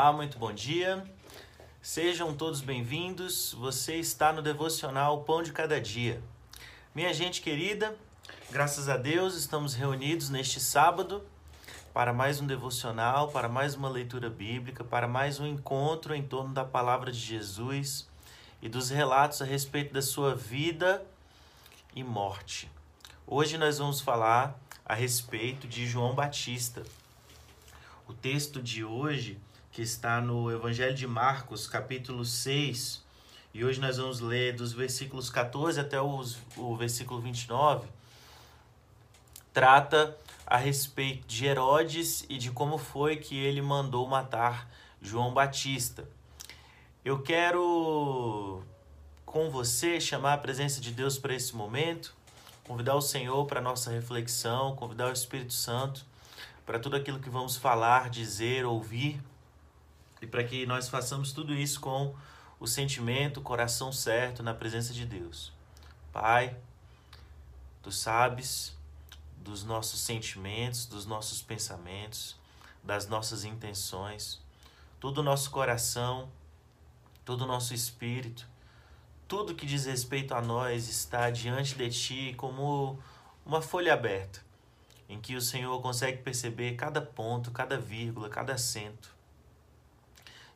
[0.00, 1.04] Olá, muito bom dia.
[1.82, 3.52] Sejam todos bem-vindos.
[3.54, 6.22] Você está no devocional Pão de Cada Dia.
[6.94, 7.96] Minha gente querida,
[8.48, 11.26] graças a Deus estamos reunidos neste sábado
[11.92, 16.54] para mais um devocional, para mais uma leitura bíblica, para mais um encontro em torno
[16.54, 18.08] da palavra de Jesus
[18.62, 21.04] e dos relatos a respeito da sua vida
[21.92, 22.70] e morte.
[23.26, 26.84] Hoje nós vamos falar a respeito de João Batista.
[28.06, 29.40] O texto de hoje,
[29.78, 33.00] que está no Evangelho de Marcos, capítulo 6,
[33.54, 37.86] e hoje nós vamos ler dos versículos 14 até os, o versículo 29,
[39.52, 44.68] trata a respeito de Herodes e de como foi que ele mandou matar
[45.00, 46.08] João Batista.
[47.04, 48.64] Eu quero
[49.24, 52.16] com você chamar a presença de Deus para esse momento,
[52.64, 56.04] convidar o Senhor para a nossa reflexão, convidar o Espírito Santo
[56.66, 59.22] para tudo aquilo que vamos falar, dizer, ouvir,
[60.20, 62.14] e para que nós façamos tudo isso com
[62.60, 65.52] o sentimento, o coração certo na presença de Deus.
[66.12, 66.56] Pai,
[67.82, 68.76] tu sabes
[69.36, 72.36] dos nossos sentimentos, dos nossos pensamentos,
[72.82, 74.40] das nossas intenções,
[74.98, 76.28] todo o nosso coração,
[77.24, 78.46] todo o nosso espírito,
[79.28, 82.98] tudo que diz respeito a nós está diante de ti como
[83.44, 84.40] uma folha aberta
[85.08, 89.14] em que o Senhor consegue perceber cada ponto, cada vírgula, cada acento.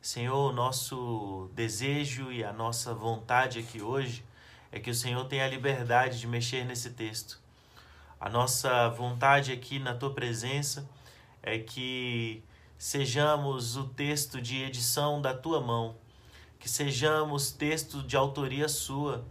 [0.03, 4.21] Senhor, o nosso desejo e a nossa vontade aqui hoje
[4.69, 7.39] é que o Senhor tenha a liberdade de mexer nesse texto.
[8.19, 10.85] A nossa vontade aqui na tua presença
[11.41, 12.43] é que
[12.77, 15.95] sejamos o texto de edição da tua mão,
[16.59, 19.23] que sejamos texto de autoria sua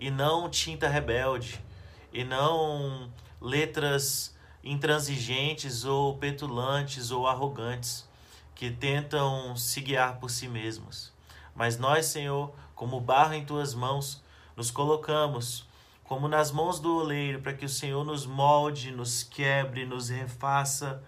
[0.00, 1.62] e não tinta rebelde,
[2.10, 8.08] e não letras intransigentes ou petulantes ou arrogantes
[8.56, 11.12] que tentam se guiar por si mesmos.
[11.54, 14.22] Mas nós, Senhor, como barro em tuas mãos,
[14.56, 15.64] nos colocamos
[16.02, 21.02] como nas mãos do oleiro para que o Senhor nos molde, nos quebre, nos refaça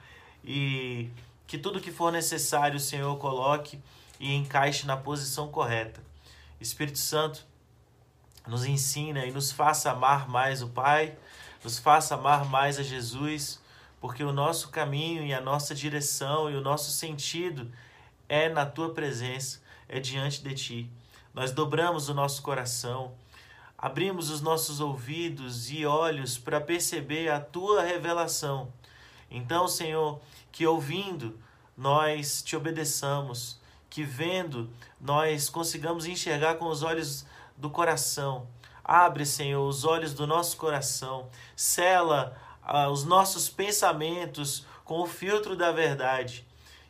[0.44, 1.08] e
[1.46, 3.80] que tudo que for necessário o Senhor coloque
[4.20, 6.02] e encaixe na posição correta.
[6.60, 7.46] Espírito Santo,
[8.46, 11.16] nos ensina e nos faça amar mais o Pai,
[11.62, 13.60] nos faça amar mais a Jesus,
[14.00, 17.70] porque o nosso caminho e a nossa direção e o nosso sentido
[18.28, 20.90] é na tua presença, é diante de ti.
[21.34, 23.12] Nós dobramos o nosso coração,
[23.76, 28.72] abrimos os nossos ouvidos e olhos para perceber a tua revelação.
[29.30, 30.20] Então, Senhor,
[30.50, 31.38] que ouvindo
[31.76, 34.70] nós te obedeçamos, que vendo
[35.00, 37.24] nós consigamos enxergar com os olhos
[37.56, 38.46] do coração
[38.88, 42.34] Abre, Senhor, os olhos do nosso coração, cela
[42.90, 46.46] os nossos pensamentos com o filtro da verdade,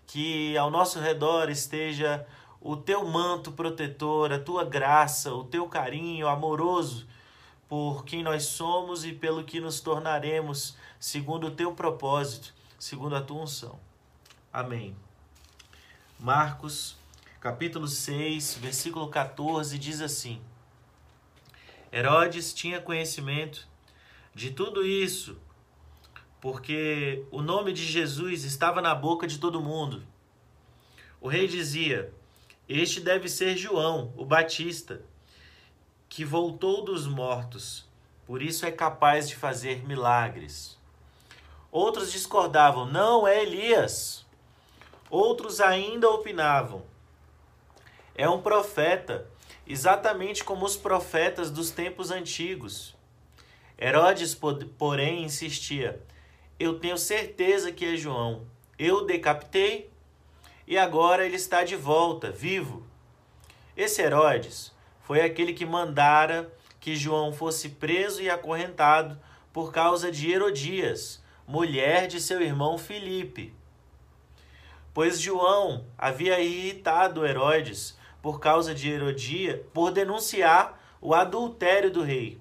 [0.06, 2.27] que ao nosso redor esteja
[2.61, 7.06] o teu manto protetor, a tua graça, o teu carinho amoroso
[7.69, 13.21] por quem nós somos e pelo que nos tornaremos, segundo o teu propósito, segundo a
[13.21, 13.78] tua unção.
[14.53, 14.97] Amém.
[16.19, 16.97] Marcos,
[17.41, 20.41] capítulo 6, versículo 14 diz assim:
[21.93, 23.69] Herodes tinha conhecimento
[24.34, 25.39] de tudo isso,
[26.41, 30.03] porque o nome de Jesus estava na boca de todo mundo.
[31.21, 32.12] O rei dizia:
[32.69, 35.03] Este deve ser João, o Batista,
[36.09, 37.88] que voltou dos mortos,
[38.27, 40.78] por isso é capaz de fazer milagres.
[41.71, 44.25] Outros discordavam: Não é Elias.
[45.10, 46.82] Outros ainda opinavam:
[48.15, 49.28] É um profeta
[49.66, 52.97] exatamente como os profetas dos tempos antigos.
[53.78, 54.34] Herodes,
[54.78, 56.03] porém, insistia:
[56.58, 58.46] Eu tenho certeza que é João.
[58.78, 59.91] Eu decapitei
[60.66, 62.84] e agora ele está de volta, vivo.
[63.76, 69.18] Esse Herodes foi aquele que mandara que João fosse preso e acorrentado
[69.53, 73.54] por causa de Herodias, mulher de seu irmão Filipe.
[74.92, 82.41] Pois João havia irritado Herodes por causa de Herodia, por denunciar o adultério do rei.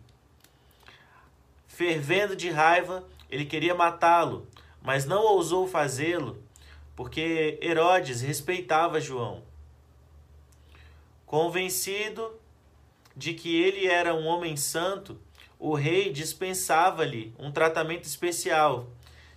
[1.67, 4.47] Fervendo de raiva, ele queria matá-lo,
[4.81, 6.41] mas não ousou fazê-lo,
[6.95, 9.43] porque Herodes respeitava João.
[11.25, 12.33] Convencido
[13.15, 15.19] de que ele era um homem santo,
[15.59, 18.87] o rei dispensava-lhe um tratamento especial.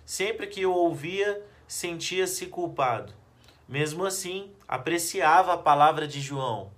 [0.05, 3.13] Sempre que o ouvia, sentia-se culpado.
[3.67, 6.71] Mesmo assim, apreciava a palavra de João.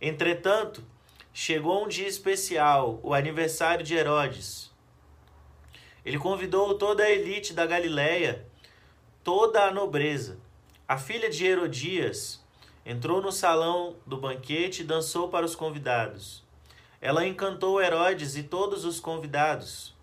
[0.00, 0.84] Entretanto,
[1.32, 4.70] chegou um dia especial, o aniversário de Herodes.
[6.04, 8.46] Ele convidou toda a elite da Galiléia,
[9.22, 10.38] toda a nobreza,
[10.86, 12.42] A filha de Herodias
[12.86, 16.42] entrou no salão do banquete e dançou para os convidados.
[16.98, 19.94] Ela encantou Herodes e todos os convidados.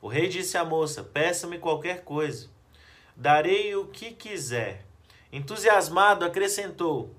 [0.00, 2.48] O rei disse à moça: Peça-me qualquer coisa,
[3.16, 4.86] darei o que quiser.
[5.32, 7.12] Entusiasmado, acrescentou: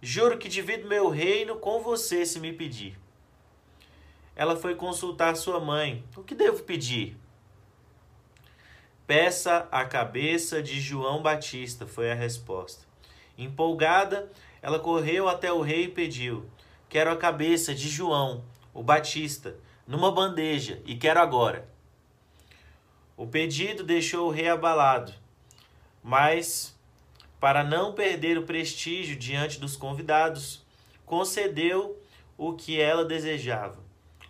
[0.00, 2.96] Juro que divido meu reino com você se me pedir.
[4.36, 7.16] Ela foi consultar sua mãe: O que devo pedir?
[9.08, 12.84] Peça a cabeça de João Batista, foi a resposta.
[13.38, 16.44] Empolgada, ela correu até o rei e pediu:
[16.90, 18.44] Quero a cabeça de João,
[18.74, 19.56] o Batista,
[19.86, 21.66] numa bandeja, e quero agora.
[23.16, 25.14] O pedido deixou o rei abalado,
[26.02, 26.78] mas,
[27.40, 30.66] para não perder o prestígio diante dos convidados,
[31.06, 31.98] concedeu
[32.36, 33.78] o que ela desejava.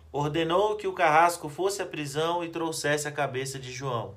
[0.09, 4.15] Ordenou que o carrasco fosse à prisão e trouxesse a cabeça de João.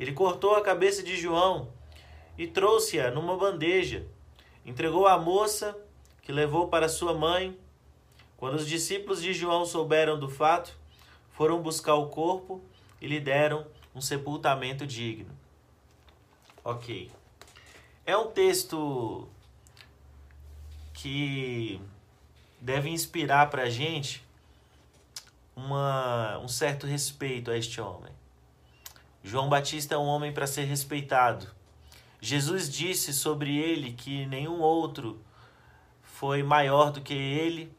[0.00, 1.68] Ele cortou a cabeça de João
[2.38, 4.06] e trouxe-a numa bandeja.
[4.64, 5.76] Entregou à moça,
[6.22, 7.54] que levou para sua mãe.
[8.38, 10.74] Quando os discípulos de João souberam do fato,
[11.32, 12.62] foram buscar o corpo
[12.98, 15.36] e lhe deram um sepultamento digno.
[16.64, 17.10] Ok.
[18.06, 19.28] É um texto
[20.94, 21.78] que
[22.58, 24.24] deve inspirar para a gente
[25.54, 28.18] uma, um certo respeito a este homem.
[29.22, 31.46] João Batista é um homem para ser respeitado.
[32.20, 35.20] Jesus disse sobre ele que nenhum outro
[36.02, 37.74] foi maior do que ele,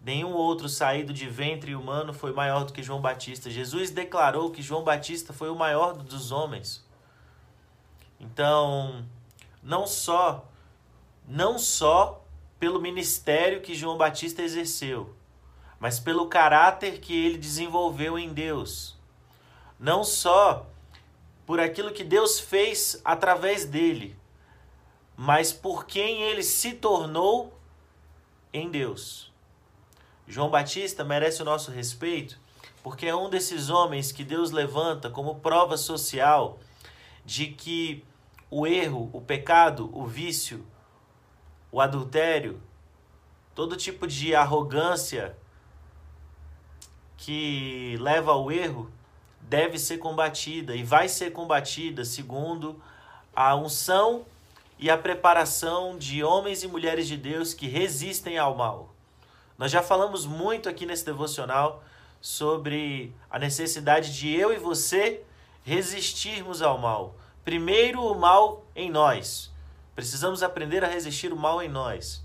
[0.00, 3.50] nenhum outro saído de ventre humano foi maior do que João Batista.
[3.50, 6.84] Jesus declarou que João Batista foi o maior dos homens.
[8.18, 9.04] Então,
[9.62, 10.46] não só
[11.26, 12.24] não só
[12.58, 15.14] pelo ministério que João Batista exerceu,
[15.78, 18.99] mas pelo caráter que ele desenvolveu em Deus
[19.80, 20.66] não só
[21.46, 24.14] por aquilo que Deus fez através dele,
[25.16, 27.58] mas por quem ele se tornou
[28.52, 29.32] em Deus.
[30.28, 32.38] João Batista merece o nosso respeito
[32.82, 36.58] porque é um desses homens que Deus levanta como prova social
[37.24, 38.04] de que
[38.50, 40.64] o erro, o pecado, o vício,
[41.70, 42.60] o adultério,
[43.54, 45.36] todo tipo de arrogância
[47.16, 48.90] que leva ao erro
[49.50, 52.80] deve ser combatida e vai ser combatida segundo
[53.34, 54.24] a unção
[54.78, 58.94] e a preparação de homens e mulheres de Deus que resistem ao mal.
[59.58, 61.82] Nós já falamos muito aqui nesse devocional
[62.20, 65.20] sobre a necessidade de eu e você
[65.64, 67.16] resistirmos ao mal.
[67.44, 69.50] Primeiro, o mal em nós.
[69.96, 72.22] Precisamos aprender a resistir o mal em nós.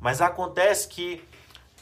[0.00, 1.24] Mas acontece que,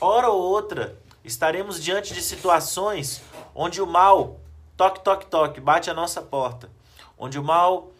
[0.00, 3.20] hora ou outra, estaremos diante de situações
[3.54, 4.40] onde o mal
[4.76, 6.70] toque, toque, toque, bate a nossa porta.
[7.18, 7.90] Onde o mal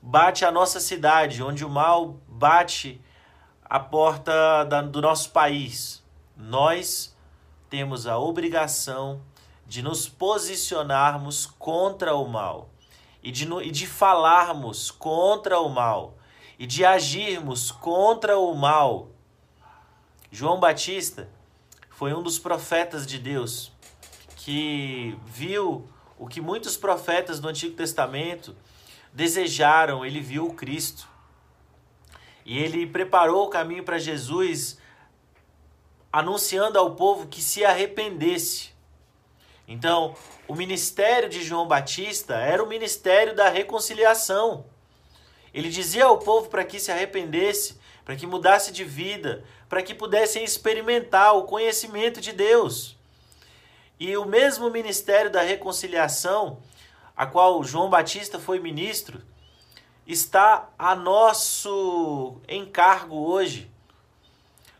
[0.00, 3.00] bate a nossa cidade, onde o mal bate
[3.64, 6.02] a porta da, do nosso país.
[6.36, 7.14] Nós
[7.68, 9.20] temos a obrigação
[9.66, 12.70] de nos posicionarmos contra o mal
[13.22, 16.14] e de, e de falarmos contra o mal
[16.58, 19.08] e de agirmos contra o mal.
[20.32, 21.28] João Batista
[21.90, 23.72] foi um dos profetas de Deus
[24.36, 25.86] que viu
[26.18, 28.54] o que muitos profetas do Antigo Testamento
[29.12, 31.08] desejaram, ele viu o Cristo.
[32.44, 34.78] E ele preparou o caminho para Jesus,
[36.12, 38.70] anunciando ao povo que se arrependesse.
[39.66, 40.16] Então,
[40.48, 44.64] o ministério de João Batista era o ministério da reconciliação.
[45.52, 49.94] Ele dizia ao povo para que se arrependesse, para que mudasse de vida, para que
[49.94, 52.97] pudessem experimentar o conhecimento de Deus.
[53.98, 56.58] E o mesmo ministério da reconciliação,
[57.16, 59.20] a qual João Batista foi ministro,
[60.06, 63.70] está a nosso encargo hoje.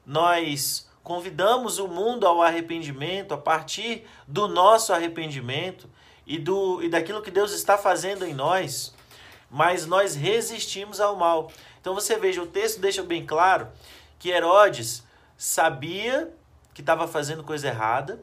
[0.06, 5.88] Nós convidamos o mundo ao arrependimento a partir do nosso arrependimento
[6.26, 8.94] e, do, e daquilo que Deus está fazendo em nós,
[9.50, 11.50] mas nós resistimos ao mal.
[11.80, 13.68] Então você veja, o texto deixa bem claro
[14.18, 15.02] que Herodes
[15.36, 16.32] sabia
[16.74, 18.22] que estava fazendo coisa errada,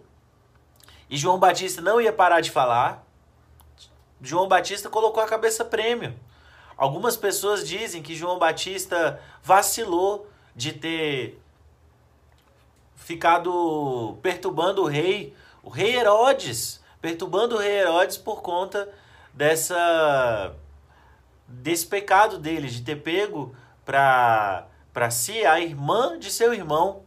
[1.09, 3.05] e João Batista não ia parar de falar.
[4.21, 6.15] João Batista colocou a cabeça prêmio.
[6.77, 11.39] Algumas pessoas dizem que João Batista vacilou de ter
[12.95, 18.91] ficado perturbando o rei, o rei Herodes, perturbando o rei Herodes por conta
[19.33, 20.53] dessa
[21.47, 27.03] desse pecado dele de ter pego para para si a irmã de seu irmão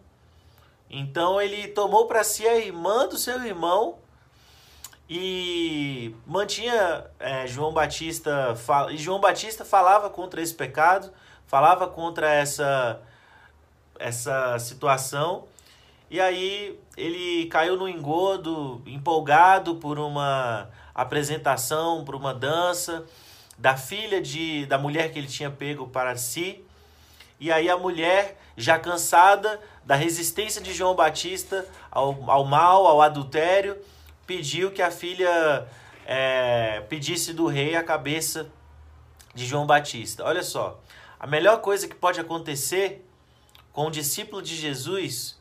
[0.91, 3.99] então ele tomou para si a irmã do seu irmão
[5.09, 8.55] e mantinha é, João Batista
[8.91, 11.13] e João Batista falava contra esse pecado,
[11.47, 13.01] falava contra essa
[13.99, 15.45] essa situação
[16.11, 23.05] e aí ele caiu no engodo, empolgado por uma apresentação, por uma dança
[23.59, 26.65] da filha de da mulher que ele tinha pego para si.
[27.39, 33.01] E aí a mulher, já cansada da resistência de João Batista ao, ao mal, ao
[33.01, 33.79] adultério,
[34.27, 35.67] pediu que a filha
[36.05, 38.51] é, pedisse do rei a cabeça
[39.33, 40.25] de João Batista.
[40.25, 40.81] Olha só,
[41.21, 43.07] a melhor coisa que pode acontecer
[43.73, 45.39] com o discípulo de Jesus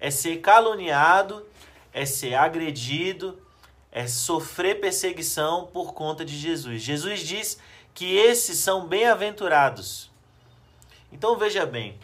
[0.00, 1.46] é ser caluniado,
[1.92, 3.40] é ser agredido,
[3.92, 6.82] é sofrer perseguição por conta de Jesus.
[6.82, 7.58] Jesus diz
[7.94, 10.10] que esses são bem-aventurados.
[11.12, 11.98] Então veja bem,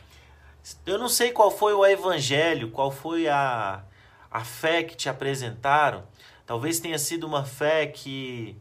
[0.87, 3.83] eu não sei qual foi o evangelho, qual foi a,
[4.31, 6.05] a fé que te apresentaram.
[6.47, 8.57] Talvez tenha sido uma fé que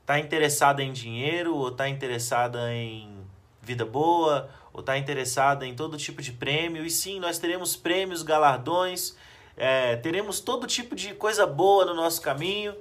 [0.00, 3.16] está interessada em dinheiro, ou está interessada em
[3.60, 6.84] vida boa, ou está interessada em todo tipo de prêmio.
[6.84, 9.16] E sim, nós teremos prêmios, galardões,
[9.56, 12.74] é, teremos todo tipo de coisa boa no nosso caminho.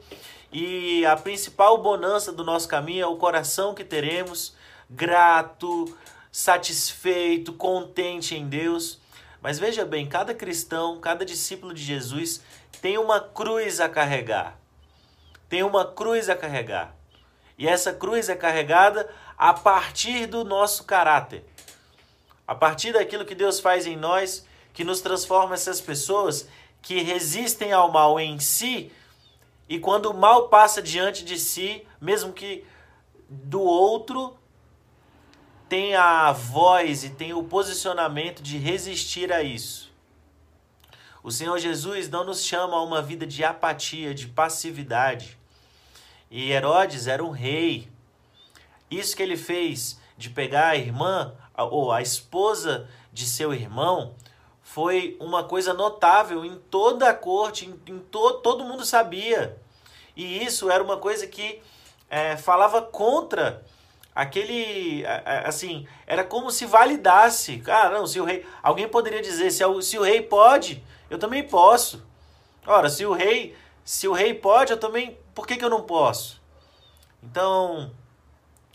[0.52, 4.54] E a principal bonança do nosso caminho é o coração que teremos,
[4.90, 5.96] grato,
[6.32, 9.00] satisfeito, contente em Deus.
[9.42, 12.42] Mas veja bem, cada cristão, cada discípulo de Jesus
[12.82, 14.58] tem uma cruz a carregar.
[15.50, 16.96] Tem uma cruz a carregar.
[17.58, 21.44] E essa cruz é carregada a partir do nosso caráter.
[22.48, 26.48] A partir daquilo que Deus faz em nós, que nos transforma essas pessoas
[26.82, 28.92] que resistem ao mal em si,
[29.70, 32.66] e quando o mal passa diante de si, mesmo que
[33.30, 34.38] do outro,
[35.72, 39.90] tem a voz e tem o posicionamento de resistir a isso.
[41.24, 45.40] O Senhor Jesus não nos chama a uma vida de apatia, de passividade.
[46.30, 47.88] E Herodes era um rei.
[48.90, 54.14] Isso que ele fez de pegar a irmã ou a esposa de seu irmão
[54.62, 59.58] foi uma coisa notável em toda a corte, em, to, todo mundo sabia.
[60.18, 61.62] E isso era uma coisa que
[62.10, 63.64] é, falava contra
[64.14, 65.04] aquele
[65.46, 67.64] assim era como se validasse.
[67.68, 71.44] Ah não se o rei alguém poderia dizer se, se o rei pode eu também
[71.44, 72.06] posso.
[72.66, 75.84] Ora se o rei se o rei pode eu também por que, que eu não
[75.84, 76.42] posso?
[77.24, 77.92] Então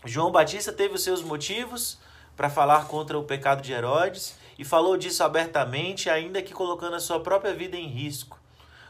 [0.05, 1.99] João Batista teve os seus motivos
[2.35, 6.99] para falar contra o pecado de Herodes e falou disso abertamente, ainda que colocando a
[6.99, 8.39] sua própria vida em risco,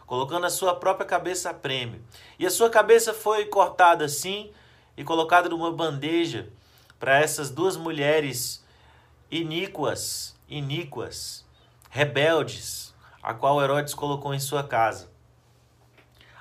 [0.06, 2.04] colocando a sua própria cabeça a prêmio.
[2.38, 4.52] E a sua cabeça foi cortada assim
[4.98, 6.50] e colocada numa bandeja
[7.00, 8.66] para essas duas mulheres
[9.30, 11.46] iníquas, iníquas,
[11.90, 15.10] rebeldes, a qual Herodes colocou em sua casa.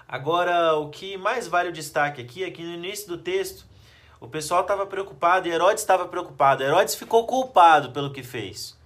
[0.09, 3.67] Agora, o que mais vale o destaque aqui é que no início do texto
[4.21, 6.63] o pessoal estava preocupado e Herodes estava preocupado.
[6.63, 8.77] Herodes ficou culpado pelo que fez.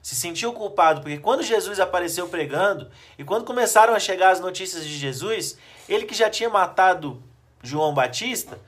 [0.00, 4.84] Se sentiu culpado, porque quando Jesus apareceu pregando e quando começaram a chegar as notícias
[4.84, 5.58] de Jesus,
[5.88, 7.22] ele que já tinha matado
[7.62, 8.58] João Batista,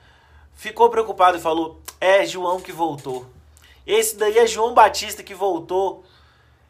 [0.55, 3.27] ficou preocupado e falou: É João que voltou.
[3.85, 6.03] Esse daí é João Batista que voltou.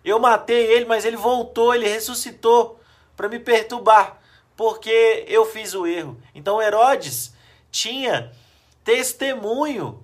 [0.04, 2.80] Eu matei ele, mas ele voltou, ele ressuscitou
[3.16, 4.20] para me perturbar,
[4.56, 6.18] porque eu fiz o erro.
[6.34, 7.34] Então Herodes
[7.72, 8.32] tinha
[8.84, 10.04] testemunho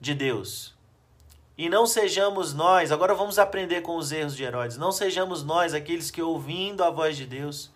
[0.00, 0.74] de Deus.
[1.56, 5.74] E não sejamos nós, agora vamos aprender com os erros de Herodes, não sejamos nós
[5.74, 7.70] aqueles que ouvindo a voz de Deus,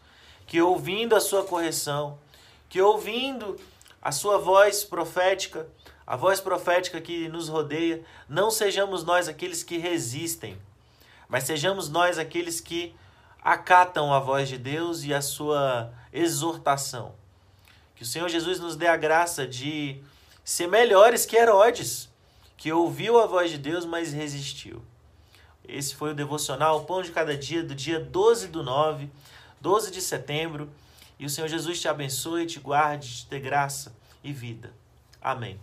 [0.46, 2.16] que ouvindo a sua correção,
[2.68, 3.58] que ouvindo
[4.02, 5.68] a sua voz profética,
[6.04, 10.58] a voz profética que nos rodeia, não sejamos nós aqueles que resistem,
[11.28, 12.94] mas sejamos nós aqueles que
[13.40, 17.14] acatam a voz de Deus e a sua exortação.
[17.94, 20.02] Que o Senhor Jesus nos dê a graça de
[20.44, 22.08] ser melhores que Herodes,
[22.56, 24.82] que ouviu a voz de Deus, mas resistiu.
[25.66, 29.08] Esse foi o devocional Pão de Cada Dia do dia 12 do 9,
[29.60, 30.68] 12 de setembro.
[31.22, 34.72] E o Senhor Jesus te abençoe, te guarde, te dê graça e vida.
[35.20, 35.56] Amém.